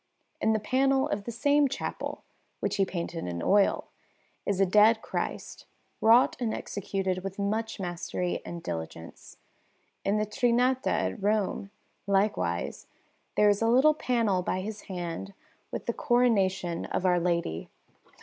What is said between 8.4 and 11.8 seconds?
and diligence. In the Trinità at Rome,